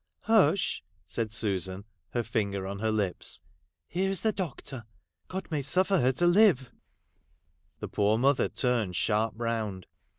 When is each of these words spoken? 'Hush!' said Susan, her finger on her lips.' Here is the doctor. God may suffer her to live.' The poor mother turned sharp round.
'Hush!' 0.21 0.83
said 1.05 1.31
Susan, 1.31 1.85
her 2.13 2.23
finger 2.23 2.65
on 2.65 2.79
her 2.79 2.89
lips.' 2.89 3.39
Here 3.87 4.09
is 4.09 4.21
the 4.21 4.31
doctor. 4.31 4.85
God 5.27 5.45
may 5.51 5.61
suffer 5.61 5.99
her 5.99 6.11
to 6.13 6.25
live.' 6.25 6.71
The 7.81 7.87
poor 7.87 8.17
mother 8.17 8.49
turned 8.49 8.95
sharp 8.95 9.35
round. 9.37 9.85